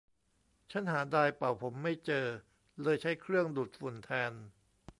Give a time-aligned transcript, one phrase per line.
[0.71, 2.25] ชั้นหาไดร์เป่าผมไม่เจอ
[2.81, 4.31] เลยใช้เครื่องดูดฝุ่นแทน